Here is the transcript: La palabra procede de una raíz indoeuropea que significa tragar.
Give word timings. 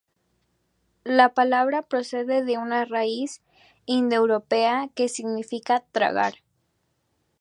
La 1.03 1.35
palabra 1.35 1.83
procede 1.83 2.43
de 2.43 2.57
una 2.57 2.85
raíz 2.85 3.43
indoeuropea 3.85 4.89
que 4.95 5.07
significa 5.07 5.81
tragar. 5.91 6.37